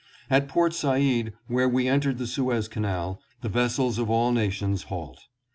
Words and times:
At 0.31 0.47
Port 0.47 0.73
Said, 0.73 1.31
where 1.45 1.69
we 1.69 1.87
entered 1.87 2.17
the 2.17 2.25
Suez 2.25 2.67
Canal, 2.67 3.21
the 3.43 3.49
vessels 3.49 3.99
of 3.99 4.09
all 4.09 4.31
nations 4.31 4.85
halt. 4.85 5.21